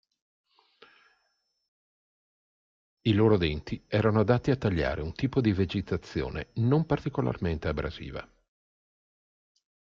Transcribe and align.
I 3.03 3.13
loro 3.13 3.37
denti 3.37 3.83
erano 3.85 4.21
adatti 4.21 4.49
a 4.49 4.55
tagliare 4.55 5.03
un 5.03 5.13
tipo 5.13 5.41
di 5.41 5.53
vegetazione 5.53 6.47
non 6.53 6.87
particolarmente 6.87 7.67
abrasiva. 7.67 8.27